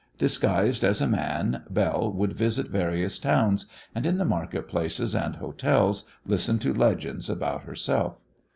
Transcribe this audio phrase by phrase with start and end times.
[0.17, 5.35] Disguised as a man, Belle would visit various towns, and in the market places and
[5.35, 8.19] hotels listen to legends about herself.